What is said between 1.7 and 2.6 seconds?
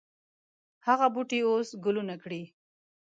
ګلونه کړي